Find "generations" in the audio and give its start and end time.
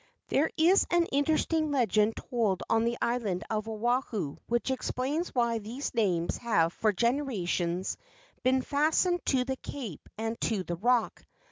6.91-7.97